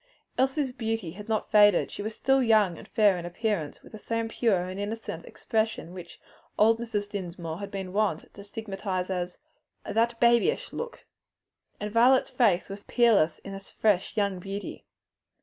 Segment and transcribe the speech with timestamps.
[0.35, 3.99] Elsie's beauty had not faded, she was still young and fair in appearance, with the
[3.99, 6.19] same sweetly pure and innocent expression which
[6.57, 7.07] old Mrs.
[7.07, 9.37] Dinsmore had been wont to stigmatize as
[9.85, 11.05] "that babyish look."
[11.79, 14.85] And Violet's face was peerless in its fresh young beauty.